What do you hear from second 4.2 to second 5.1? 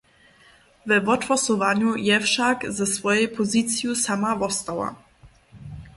wostała.